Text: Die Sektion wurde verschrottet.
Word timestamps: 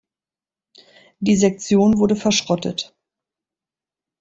Die 1.19 1.35
Sektion 1.35 1.99
wurde 1.99 2.15
verschrottet. 2.15 2.95